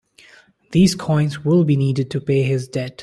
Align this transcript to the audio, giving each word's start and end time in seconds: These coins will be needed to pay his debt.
These 0.71 0.95
coins 0.95 1.45
will 1.45 1.63
be 1.63 1.75
needed 1.75 2.09
to 2.09 2.21
pay 2.21 2.41
his 2.41 2.67
debt. 2.67 2.99